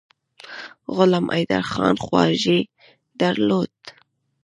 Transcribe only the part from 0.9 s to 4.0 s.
غلام حیدرخان خواخوږي درلوده.